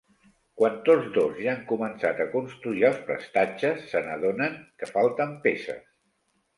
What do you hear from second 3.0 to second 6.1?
prestatges, se n'adonen que falten peces.